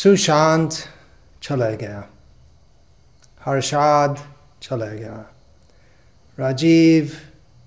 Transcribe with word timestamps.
सुशांत 0.00 0.70
चला 1.42 1.68
गया 1.70 2.00
हर्षाद 3.46 4.14
चला 4.62 4.86
गया 4.86 5.16
राजीव 6.38 7.08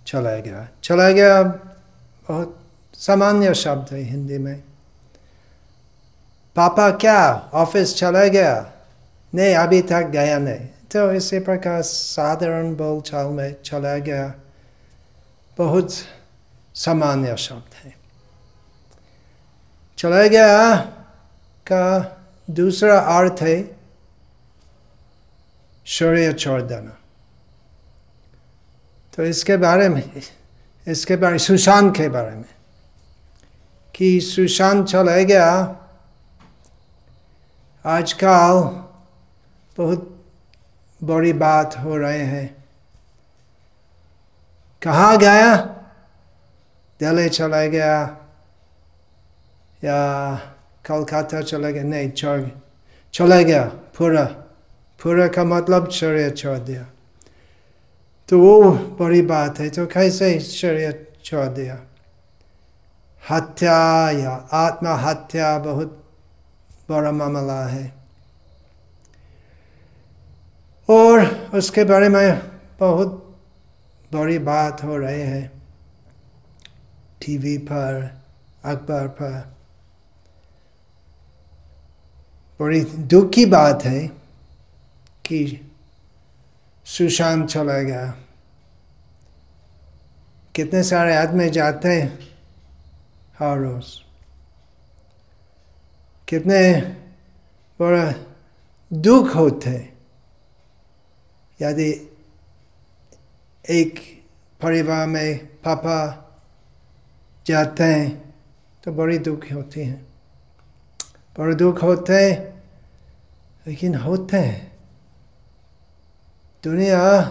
चला 0.07 0.35
गया 0.37 0.65
चला 0.83 1.09
गया 1.09 1.41
बहुत 1.43 2.55
सामान्य 2.99 3.53
शब्द 3.53 3.93
है 3.93 3.99
हिंदी 4.03 4.37
में 4.37 4.57
पापा 6.55 6.89
क्या 6.97 7.19
ऑफ़िस 7.53 7.95
चला 7.97 8.25
गया 8.27 8.55
नहीं 9.33 9.53
अभी 9.55 9.81
तक 9.91 10.09
गया 10.13 10.39
नहीं 10.39 10.65
तो 10.91 11.11
इसी 11.11 11.39
प्रकार 11.45 11.81
साधारण 11.81 12.73
बोल 12.75 12.99
चाल 13.01 13.27
में 13.35 13.55
चला 13.65 13.95
गया 13.99 14.25
बहुत 15.57 15.93
सामान्य 16.77 17.37
शब्द 17.37 17.79
है 17.83 17.93
चला 19.97 20.25
गया 20.27 20.75
का 21.65 21.85
दूसरा 22.47 22.99
अर्थ 23.17 23.41
है 23.41 23.77
शरीर 25.85 26.33
छोड़ 26.33 26.61
देना 26.61 26.97
तो 29.13 29.23
इसके 29.23 29.57
बारे 29.57 29.89
में, 29.89 30.21
इसके 30.87 31.15
बारे, 31.15 31.39
सुशांत 31.39 31.95
के 31.95 32.07
बारे 32.09 32.35
में, 32.35 32.49
कि 33.95 34.19
सुशांत 34.21 34.87
चला 34.87 35.17
गया, 35.23 35.49
आजकल 37.85 38.61
बहुत 39.77 40.25
बड़ी 41.03 41.33
बात 41.33 41.77
हो 41.77 41.97
रहे 41.97 42.23
हैं। 42.23 42.65
कहाँ 44.81 45.17
गया? 45.17 45.55
दिल्ली 46.99 47.29
चला 47.29 47.65
गया, 47.65 48.01
या 49.83 49.99
कलकत्ता 50.85 51.41
चला 51.41 51.69
गया 51.69 51.83
नहीं 51.83 52.09
छोड़ 52.11 52.41
चला 53.13 53.41
गया 53.41 53.63
पूरा 53.97 54.23
पूरा 54.99 55.27
का 55.27 55.43
मतलब 55.43 55.89
शरीर 55.91 56.29
छोड़ 56.31 56.57
दिया 56.59 56.85
तो 58.29 58.39
वो 58.39 58.71
बड़ी 58.99 59.21
बात 59.21 59.59
है 59.59 59.69
तो 59.69 59.85
कैसे 59.85 60.39
शरीर 60.39 61.05
छोड़ 61.25 61.47
दिया 61.47 61.79
हत्या 63.23 63.79
या 64.11 64.31
आत्महत्या 64.53 65.57
बहुत 65.59 65.99
बड़ा 66.89 67.11
मामला 67.11 67.61
है 67.67 67.85
और 70.89 71.25
उसके 71.55 71.83
बारे 71.83 72.09
में 72.09 72.37
बहुत 72.79 73.19
बड़ी 74.11 74.37
बात 74.39 74.83
हो 74.83 74.97
रही 74.97 75.21
है 75.21 75.41
टीवी 77.21 77.57
पर 77.57 78.09
अखबार 78.65 79.07
पर 79.07 79.52
बड़ी 82.63 82.81
दुख 82.81 83.31
की 83.31 83.45
बात 83.45 83.83
है 83.83 84.07
कि 85.25 85.71
सुशांत 86.85 87.49
चला 87.49 87.79
गया। 87.79 88.13
कितने 90.55 90.83
सारे 90.83 91.15
आदमी 91.15 91.49
जाते 91.49 91.87
हैं 91.87 92.19
हर 93.39 93.59
रोज। 93.59 93.85
कितने 96.27 96.81
बड़ा 97.79 98.13
दुख 98.93 99.35
होते 99.35 99.93
यदि 101.61 102.09
एक 103.69 104.23
परिवार 104.61 105.07
में 105.07 105.45
पापा 105.45 105.99
जाते 107.45 107.83
हैं 107.83 108.35
तो 108.83 108.91
बड़ी 108.91 109.17
दुख 109.17 109.51
होती 109.53 109.81
हैं। 109.81 110.07
बड़े 111.39 111.55
दुख 111.55 111.83
होते 111.83 112.13
हैं 112.13 112.52
लेकिन 113.67 113.95
होते 113.95 114.37
हैं। 114.37 114.77
दुनिया 116.63 117.21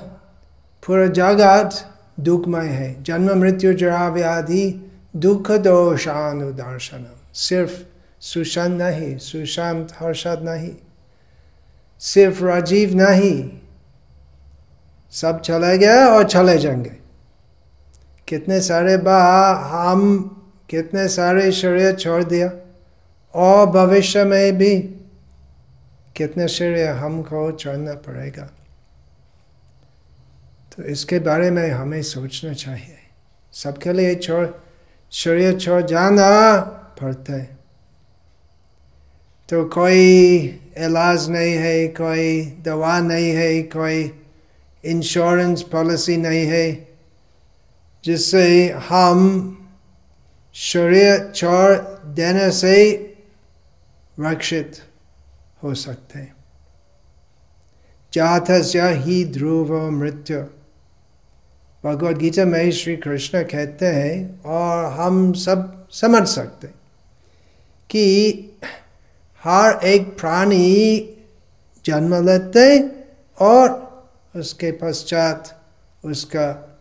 पूरा 0.87 1.07
जगत 1.07 1.95
दुखमय 2.21 2.67
है। 2.67 3.03
जन्म, 3.03 3.39
मृत्यु 3.39 3.73
जरा 3.73 4.09
व्याधि 4.09 4.93
दुख 5.17 5.51
दोषानुदर्शनम 5.51 7.17
सिर्फ़ 7.35 7.83
सुशांत 8.21 8.83
नहीं, 8.83 9.19
सुशांत 9.19 9.93
हर्षद 10.01 10.41
नहीं। 10.43 10.71
सिर्फ़ 12.01 12.45
राजीव 12.45 12.95
नहीं। 12.95 13.51
सब 15.11 15.41
चले 15.41 15.79
गए 15.79 16.05
और 16.05 16.25
चले 16.25 16.59
जाएँगे। 16.59 16.93
कितने 18.29 18.61
सारे 18.61 18.97
बा 18.97 19.53
हम 19.53 20.19
कितने 20.71 21.09
सारे 21.09 21.53
शरीर 21.53 21.93
छोड़ 21.93 22.25
दिया। 22.25 22.53
और 23.35 23.67
भविष्य 23.67 24.25
में 24.25 24.59
भी 24.59 24.99
कितने 26.23 26.49
शरीर 26.49 26.89
हमको 26.89 27.53
छोड़ना 27.53 27.95
पड़ेगा। 27.95 28.51
तो 30.73 30.83
इसके 30.83 31.19
बारे 31.19 31.51
में 31.51 31.71
हमें 31.71 32.03
सोचना 32.03 32.53
चाहिए। 32.53 32.99
सबके 33.53 33.93
लिए 33.93 34.15
छोड़ 34.15 34.47
शरीर 35.11 35.59
छोड़ 35.59 35.83
जाना 35.83 36.61
पड़ता 37.01 37.33
है। 37.33 37.59
तो 39.49 39.65
कोई 39.65 40.01
इलाज 40.79 41.29
नहीं 41.29 41.55
है, 41.55 41.89
कोई 41.89 42.45
दवा 42.65 43.01
नहीं 43.01 43.31
है, 43.31 43.63
कोई 43.63 44.21
इंश्योरेंस 44.85 45.63
पॉलिसी 45.63 46.17
नहीं 46.17 46.47
है, 46.47 46.89
जिससे 48.05 48.71
हम 48.71 49.19
शरीर 50.55 51.33
छोड़ 51.35 51.73
देने 52.07 52.51
से 52.51 52.75
रक्षित। 54.21 54.81
हो 55.63 55.75
सकते 55.75 56.19
हैं। 56.19 56.35
जात 58.13 58.51
ही 58.51 59.25
ध्रुव 59.25 59.91
मृत्यु। 59.91 60.43
भगवद 61.85 62.19
गीता 62.19 62.45
में 62.45 62.71
श्री 62.71 62.97
कृष्ण 62.97 63.43
कहते 63.43 63.87
हैं, 63.87 64.43
और 64.43 64.85
हम 64.93 65.33
सब 65.33 65.89
समझ 65.91 66.29
सकते 66.29 66.67
कि 67.91 68.33
हर 69.45 69.81
एक 69.85 70.19
प्राणी 70.21 71.09
जन्म 71.85 72.15
लेते 72.27 72.79
और 73.45 73.93
उसके 74.37 74.73
पश्चात 74.73 75.61
उसका 76.05 76.79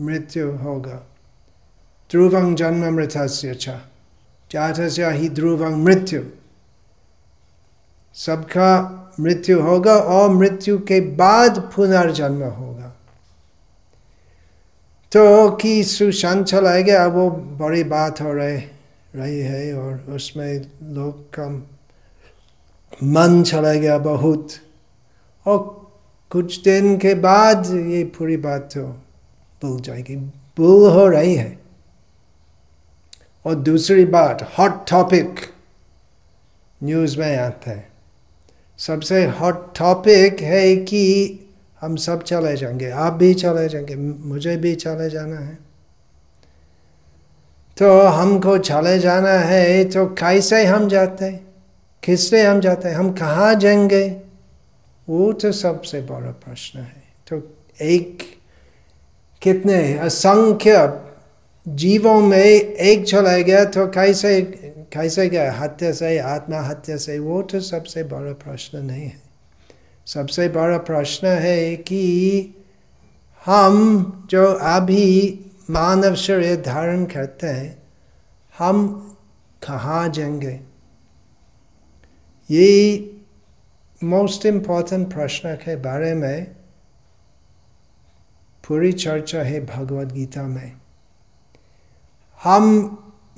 मृत्यु 0.00 0.50
होगा। 0.50 0.96
ध्रुवंग 2.10 2.56
जन्म 2.56 2.94
मृतस्य 2.94 3.54
छ 3.54 3.68
जातस्य 4.50 5.10
ही 5.10 5.28
ध्रुवंग 5.28 5.74
मृत्यु। 5.74 6.22
सबका 8.14 8.98
मृत्यु 9.20 9.60
होगा 9.62 9.94
और 9.94 10.30
मृत्यु 10.30 10.78
के 10.78 11.00
बाद 11.00 11.58
पुनर्जन्म 11.76 12.42
होगा। 12.44 12.88
तो 15.12 15.50
कि 15.50 15.84
सुशांत 15.84 16.46
चलाएगा 16.46 17.06
वो 17.06 17.30
बड़ी 17.30 17.84
बात 17.84 18.20
हो 18.20 18.32
रही 18.32 18.56
रही 19.16 19.40
है 19.40 19.74
और 19.74 19.94
उसमें 20.08 20.66
लोग 20.82 21.22
का 21.38 21.48
मन 23.04 23.42
चला 23.42 23.74
गया 23.74 23.98
बहुत। 23.98 24.48
और 25.46 25.58
कुछ 26.30 26.62
दिन 26.62 26.98
के 26.98 27.14
बाद 27.14 27.66
ये 27.66 28.04
पूरी 28.04 28.36
बात 28.36 28.70
तो 28.74 28.82
भूल 29.62 29.80
जाएगी, 29.80 30.16
भूल 30.16 30.90
हो 30.90 31.06
रही 31.08 31.34
है। 31.34 31.58
और 33.46 33.54
दूसरी 33.54 34.04
बात 34.04 34.54
हॉट 34.58 34.90
टॉपिक 34.90 35.40
न्यूज़ 36.82 37.18
में 37.18 37.36
आता 37.38 37.70
है। 37.70 37.91
सबसे 38.86 39.24
हॉट 39.26 39.78
टॉपिक 39.78 40.40
है 40.40 40.76
कि 40.76 41.02
हम 41.80 41.96
सब 41.96 42.22
चले 42.22 42.56
जाएँगे, 42.56 42.90
आप 42.90 43.12
भी 43.12 43.34
चले 43.34 43.68
जाएँगे, 43.68 43.94
मुझे 43.96 44.56
भी 44.56 44.74
चले 44.74 45.08
जाना 45.10 45.38
है। 45.38 45.58
तो 47.76 48.00
हमको 48.02 48.58
चले 48.58 48.98
जाना 48.98 49.30
है 49.30 49.84
तो 49.84 50.06
कैसे 50.06 50.64
हम 50.64 50.88
जाते, 50.88 51.30
किससे 52.02 52.42
हम 52.42 52.60
जाते, 52.60 52.90
हम 52.90 53.12
कहाँ 53.12 53.54
जाएँगे? 53.54 54.06
वो 55.08 55.32
तो 55.32 55.52
सबसे 55.52 56.00
बड़ा 56.00 56.30
प्रश्न 56.44 56.78
है। 56.78 57.02
तो 57.28 57.42
एक 57.82 58.22
कितने, 59.42 59.98
असंख्य 59.98 60.86
जीवों 61.68 62.20
में 62.20 62.44
एक 62.60 63.04
चला 63.04 63.38
गया 63.38 63.64
तो 63.64 63.86
कैसे 63.86 64.42
कैसे 64.92 65.28
गया? 65.28 65.52
हत्या 65.52 65.92
से, 65.92 66.18
आत्महत्या 66.18 66.96
से? 66.96 67.18
वो 67.18 67.42
तो 67.42 67.60
सबसे 67.60 68.04
बड़ा 68.04 68.32
प्रश्न 68.32 68.78
नहीं 68.78 69.04
है। 69.04 69.22
सबसे 70.06 70.48
बड़ा 70.48 70.78
प्रश्न 70.78 71.26
है 71.26 71.76
कि 71.76 72.48
हम 73.46 74.28
जो 74.30 74.46
अभी 74.46 75.40
मानव 75.70 76.14
शरीर 76.14 76.60
धारण 76.60 77.04
करते 77.04 77.46
हैं, 77.46 77.82
हम 78.58 78.86
कहाँ 79.62 80.08
जाएँगे? 80.08 80.60
ये 82.50 82.98
मोस्ट 84.04 84.46
इंपॉर्टेंट 84.46 85.14
प्रश्न 85.14 85.54
के 85.54 85.76
बारे 85.76 86.14
में 86.14 86.56
पूरी 88.68 88.92
चर्चा 88.92 89.42
है 89.42 89.66
भगवत 89.66 90.12
गीता 90.12 90.42
में। 90.42 90.81
हम 92.44 92.64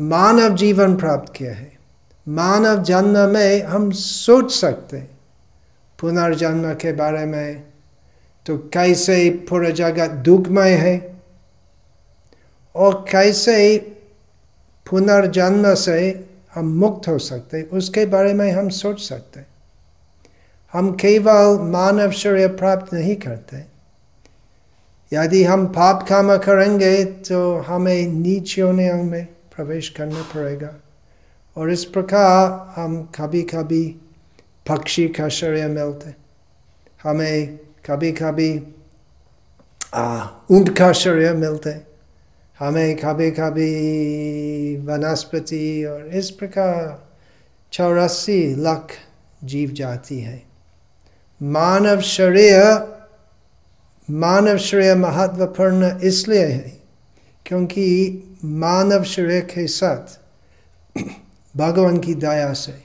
मानव 0.00 0.54
जीवन 0.56 0.96
प्राप्त 0.96 1.32
किया 1.36 1.52
है। 1.54 1.72
मानव 2.26 2.82
जन्म 2.82 3.18
में 3.30 3.62
हम 3.62 3.90
सोच 3.90 4.52
सकते 4.52 4.98
पुनर्जन्म 5.98 6.72
के 6.74 6.92
बारे 6.92 7.24
में 7.26 7.64
तो 8.46 8.56
कैसे 8.72 9.30
पूरा 9.48 9.70
जगत 9.70 10.10
दुखमय 10.24 10.70
है 10.74 10.96
और 12.74 13.04
कैसे 13.10 13.56
पुनर्जन्म 14.86 15.74
से 15.74 15.98
हम 16.54 16.72
मुक्त 16.78 17.08
हो 17.08 17.18
सकते 17.18 17.62
उसके 17.62 18.06
बारे 18.06 18.32
में 18.34 18.50
हम 18.52 18.68
सोच 18.68 19.00
सकते 19.00 19.40
हम 20.72 20.92
केवल 20.94 21.58
मानव 21.70 22.10
शरीर 22.10 22.48
प्राप्त 22.48 22.92
नहीं 22.94 23.16
करते 23.16 23.62
यदि 25.12 25.42
हम 25.44 25.66
पाप 25.66 26.06
काम 26.08 26.36
करेंगे 26.36 27.04
तो 27.04 27.56
हमें 27.58 28.06
नीच 28.06 28.58
योनियों 28.58 29.02
में 29.02 29.24
प्रवेश 29.56 29.88
करना 29.88 30.22
पड़ेगा। 30.34 30.74
और 31.56 31.70
इस 31.70 31.84
प्रकार 31.84 32.72
हम 32.76 33.02
कभी 33.14 33.42
कभी 33.42 33.84
पक्षी 34.66 35.06
का 35.08 35.28
शरीर 35.28 35.68
मिलते। 35.68 36.14
हमें 37.02 37.56
कभी 37.86 38.12
कभी 38.12 38.52
ऊँट 40.50 40.68
का 40.78 40.92
शरीर 40.92 41.32
मिलते। 41.34 41.70
हमें 42.58 42.96
कभी 42.96 43.30
कभी 43.30 44.76
वनस्पति 44.86 45.84
और 45.84 46.06
इस 46.08 46.30
प्रकार 46.30 46.98
चौरासी 47.72 48.54
लाख 48.54 48.92
जीव 49.44 49.70
जाती 49.70 50.20
है। 50.20 50.42
मानव 51.40 52.00
शरीर 52.00 52.62
मानव 54.10 54.56
श्रेय 54.56 54.94
महत्वपूर्ण 54.94 56.00
इसलिए 56.00 56.46
है 56.46 56.82
क्योंकि 57.46 58.10
मानव 58.44 59.04
श्रेय 59.04 59.40
के 59.40 59.66
साथ 59.66 60.20
भगवान 61.56 61.98
की 61.98 62.14
दया 62.14 62.52
से 62.52 62.84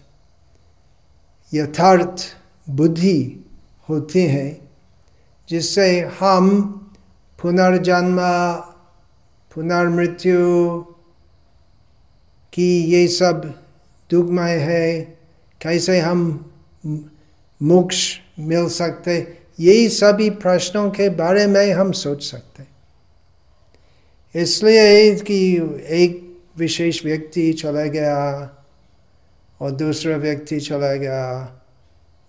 यथार्थ 1.54 2.36
बुद्धि 2.70 3.46
होती 3.90 4.20
है, 4.20 4.62
जिससे 5.50 6.02
हम 6.20 6.62
पुनर्जन्म, 7.42 8.18
पुनर्मृत्यु 9.56 10.82
की 12.54 12.84
ये 12.84 13.08
सब 13.08 13.54
दुखमय 14.12 14.52
है, 14.52 15.02
कैसे 15.62 16.00
हम 16.00 16.52
मोक्ष 17.62 18.20
मिल 18.40 18.70
सकते 18.70 19.39
यही 19.60 19.90
सभी 19.90 20.30
प्रश्नों 20.30 20.90
के 20.92 21.10
बारे 21.10 21.46
में 21.48 21.74
हम 21.74 21.92
सोच 21.92 22.24
सकते 22.24 22.64
हैं। 22.64 22.70
इसलिए 24.36 25.16
कि 25.16 25.38
एक 25.90 26.26
विशेष 26.58 27.04
व्यक्ति 27.06 27.52
चला 27.54 27.84
गया 27.84 28.18
और 29.62 29.72
दूसरा 29.72 30.16
व्यक्ति 30.18 30.60
चला 30.60 30.94
गया, 30.96 31.42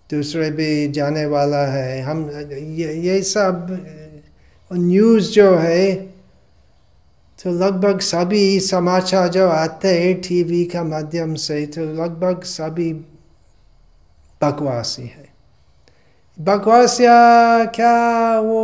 दूसरे 0.09 0.49
भी 0.51 0.87
जाने 0.91 1.25
वाला 1.25 1.65
है। 1.67 2.01
हम, 2.01 2.29
ये 2.51 2.93
ये 2.93 3.21
सब, 3.21 3.77
न्यूज़ 4.71 5.31
जो 5.31 5.55
है 5.57 5.95
तो 7.39 7.51
लगभग 7.51 7.99
सभी 7.99 8.59
समाचार 8.59 9.27
जो 9.27 9.47
आते 9.47 9.87
हैं 9.87 10.21
टीवी 10.21 10.63
का 10.65 10.83
माध्यम 10.83 11.33
से 11.35 11.65
तो 11.65 11.85
लगभग 11.93 12.43
सभी 12.43 12.93
बकवासी 14.41 15.03
है। 15.03 15.30
बकवास 16.39 16.97
क्या 17.75 18.39
वो 18.39 18.61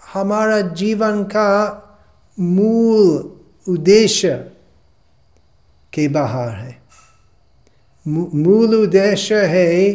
हमारा 0.00 0.60
जीवन 0.60 1.22
का 1.24 1.52
मूल 2.38 3.72
उद्देश्य 3.72 4.32
के 5.92 6.06
बाहर 6.08 6.48
है 6.48 6.78
मूल 8.06 8.74
उद्देश्य 8.74 9.44
है 9.46 9.90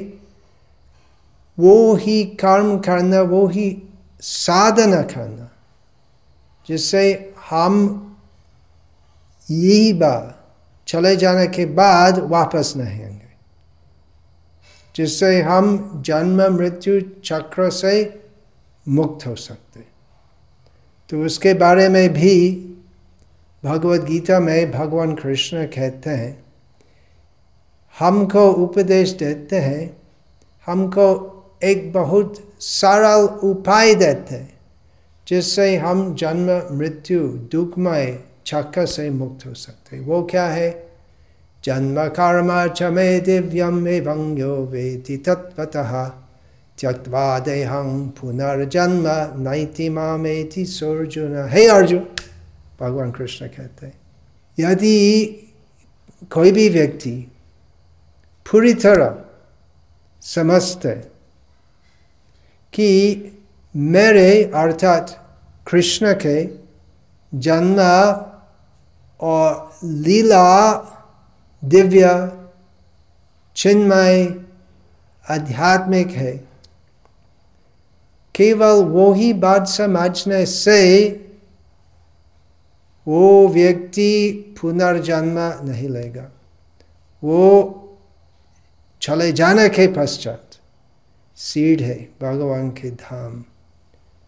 वो 1.58 1.96
ही 1.96 2.24
कर्म 2.42 2.78
करना 2.80 3.22
वो 3.24 3.46
ही 3.48 3.68
साधना 4.22 5.02
करना 5.02 5.50
जिससे 6.70 7.34
हम 7.50 7.76
यही 9.48 9.94
बात 9.94 10.32
चले 10.88 11.16
जाने 11.16 11.48
के 11.48 11.66
बाद 11.76 12.20
वापस 12.30 12.74
नहीं 12.78 13.15
जिससे 14.96 15.42
हम 15.42 16.04
जन्म, 16.06 16.42
मृत्यु 16.56 17.02
चक्र 17.02 17.70
से 17.70 18.22
मुक्त 18.88 19.26
हो 19.28 19.36
सकते। 19.36 19.80
तो 21.10 21.24
उसके 21.26 21.54
बारे 21.54 21.90
में 21.90 22.14
भी 22.14 22.36
भगवत 23.64 24.02
गीता 24.02 24.40
में 24.40 24.72
भगवान 24.72 25.16
कृष्ण 25.16 25.66
कहते 25.66 26.10
हैं, 26.10 26.46
हमको 28.00 28.50
उपदेश 28.52 29.12
देते 29.12 29.60
हैं, 29.60 29.98
हमको 30.68 31.32
एक 31.64 31.92
बहुत 31.94 32.36
सरल 32.60 33.28
उपाय 33.50 33.94
देते 33.96 34.36
हैं, 34.36 34.54
जिससे 35.28 35.76
हम 35.78 36.16
जन्म, 36.16 36.78
मृत्यु, 36.78 37.28
दुखमय 37.28 38.20
चक्कर 38.46 38.86
से 38.86 39.10
मुक्त 39.10 39.46
हो 39.46 39.54
सकते 39.54 40.00
वो 40.00 40.24
क्या 40.24 40.46
है? 40.48 40.85
जन्म 41.66 42.08
कर्म 42.08 42.50
च 42.68 42.84
मे 42.94 43.20
दिव्यम 43.22 43.88
एवं 43.88 44.38
यो 44.38 44.56
वेति 44.66 45.18
तत्वतः 45.18 45.92
त्यक्वा 46.80 47.28
देहं 47.40 48.08
पुनर्जन्म 48.10 49.08
नैति 49.44 49.90
मामेति 49.90 50.66
सोर्जुन 50.66 51.36
हे 51.50 51.66
अर्जुन, 51.68 52.08
भगवान 52.80 53.12
कृष्ण 53.12 53.48
कहते 53.48 53.86
हैं, 53.86 53.94
यदि 54.58 54.98
कोई 56.32 56.52
भी 56.52 56.68
व्यक्ति 56.70 57.12
पूरी 58.46 58.74
तरह 58.74 59.16
समझते 60.22 60.94
कि 62.74 62.90
मेरे 63.76 64.44
अर्थात 64.56 65.20
कृष्ण 65.68 66.14
के 66.26 66.38
जन्म 67.34 67.80
और 69.20 69.80
लीला 69.84 70.46
दिव्य, 71.66 72.32
चिन्मय 73.56 74.44
आध्यात्मिक 75.30 76.08
है। 76.08 76.48
केवल 78.36 78.84
वो 78.84 79.14
ही 79.14 79.34
बात 79.34 79.68
समझने 79.68 80.46
से 80.46 81.10
वो 83.08 83.48
व्यक्ति 83.48 84.32
पुनर्जन्म 84.62 85.40
नहीं 85.70 85.90
लेगा। 85.90 86.32
वो 87.24 87.82
चले 89.02 89.32
जाने 89.32 89.70
के 89.70 89.88
पश्चात 89.88 90.50
सीढ़ 91.36 91.82
है 91.82 92.10
भगवान 92.22 92.70
के 92.70 92.92
धाम 92.92 93.46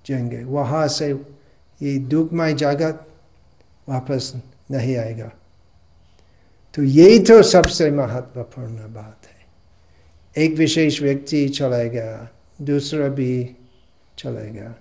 जाएँगे। 0.05 0.43
वहाँ 0.43 0.87
से 0.87 1.11
ये 1.81 1.97
दुखमय 1.97 2.53
जगत 2.53 3.07
वापस 3.89 4.33
नहीं 4.71 4.97
आएगा। 4.97 5.31
तो 6.77 6.83
यही 6.83 7.19
तो 7.19 7.43
सबसे 7.43 7.91
महत्वपूर्ण 7.91 8.93
बात 8.93 9.21
है। 9.25 9.37
एक 10.43 10.57
विशेष 10.57 11.01
व्यक्ति 11.01 11.49
चला 11.49 11.83
गया 11.83 12.29
दूसरा 12.61 13.07
भी 13.07 13.57
चलेगा। 14.17 14.75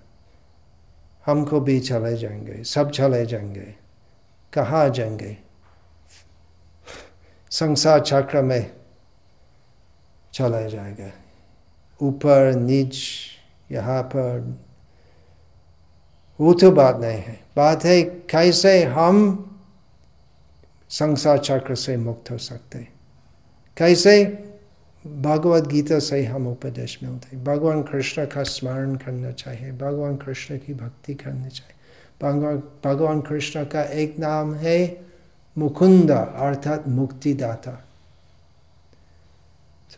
हमको 1.25 1.59
भी 1.59 1.79
चले 1.79 2.17
जाएँगे, 2.17 2.63
सब 2.63 2.91
चले 2.91 3.25
जाएँगे। 3.25 3.75
कहाँ 4.53 4.89
जाएँगे? 4.89 5.37
संसार 7.51 7.99
चक्र 7.99 8.41
में 8.41 8.71
चला 10.33 10.61
जाएगा। 10.61 11.11
ऊपर, 12.01 12.55
नीच, 12.55 12.97
यहाँ 13.71 14.03
पर। 14.03 14.61
वो 16.39 16.53
तो 16.53 16.71
बात 16.71 16.97
नहीं 16.97 17.21
है। 17.21 17.39
बात 17.55 17.85
है 17.85 18.01
कैसे 18.01 18.83
हम 18.83 19.43
संसार 20.89 21.37
चक्र 21.37 21.75
से 21.75 21.97
मुक्त 21.97 22.31
हो 22.31 22.37
सकते 22.37 22.87
कैसे? 23.77 24.25
भगवत 25.07 25.67
गीता 25.67 25.99
से 25.99 26.25
हम 26.25 26.47
उपदेश 26.47 26.99
मिलते 27.03 27.37
भगवान 27.37 27.83
कृष्ण 27.83 28.25
का 28.25 28.43
स्मरण 28.43 28.95
करना 28.95 29.31
चाहिए, 29.31 29.71
भगवान 29.71 30.15
कृष्ण 30.15 30.57
की 30.57 30.73
भक्ति 30.73 31.13
करनी 31.13 31.49
चाहिए। 31.49 31.73
भगवान 32.21 32.63
भगवान 32.83 33.21
कृष्ण 33.21 33.63
का 33.65 33.83
एक 33.83 34.19
नाम 34.19 34.53
है 34.55 35.05
मुकुंद, 35.57 36.11
अर्थात 36.11 36.87
मुक्तिदाता। 36.87 37.71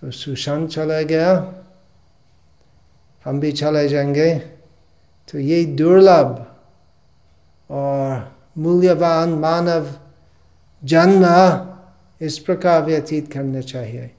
तो 0.01 0.11
सुशांत 0.11 0.69
चला 0.69 1.01
गया, 1.01 1.53
हम 3.25 3.39
भी 3.39 3.51
चले 3.51 3.87
जाएँगे। 3.89 4.35
तो 5.31 5.39
ये 5.39 5.65
दुर्लभ 5.65 6.55
और 7.69 8.35
मूल्यवान 8.57 9.29
मानव 9.29 9.95
जन्म 10.83 11.25
इस 12.21 12.39
प्रकार 12.39 12.83
व्यतीत 12.83 13.33
करना 13.33 13.61
चाहिए, 13.61 14.11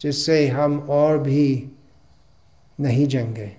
जिससे 0.00 0.48
हम 0.48 0.86
और 0.88 1.18
भी 1.18 1.72
नहीं 2.80 3.06
जाएँगे 3.06 3.56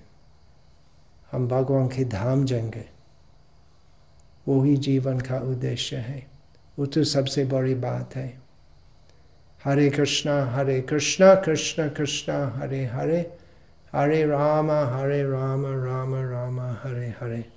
हम 1.32 1.48
भगवान 1.48 1.88
के 1.88 2.04
धाम 2.04 2.46
जाएँगे 2.46 2.86
वो 4.48 4.64
ही 4.64 4.78
जीवन 4.78 5.20
का 5.20 5.38
उद्देश्य 5.38 5.96
है। 5.96 6.28
वो 6.80 6.86
तो 6.86 7.04
सबसे 7.04 7.46
बड़ी 7.46 7.76
बात 7.76 8.16
है। 8.16 8.42
हरे 9.64 9.90
कृष्णा 9.90 10.46
हरे 10.46 10.82
कृष्णा, 10.82 11.36
कृष्ण, 11.36 11.90
कृष्णा, 11.90 12.54
हरे 12.58 12.86
हरे। 12.86 13.38
हरे 13.94 14.26
राम 14.26 14.72
हरे 14.72 15.24
राम 15.24 15.66
राम 15.66 16.16
राम, 16.16 16.60
हरे 16.60 17.08
हरे। 17.08 17.55